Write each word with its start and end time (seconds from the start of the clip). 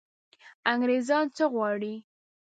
انګرېزان 0.71 1.25
څه 1.35 1.43
غواړي. 1.53 1.95